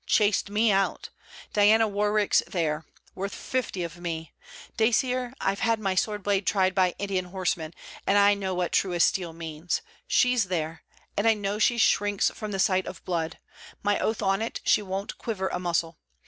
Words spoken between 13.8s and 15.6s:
My oath on it, she won't quiver a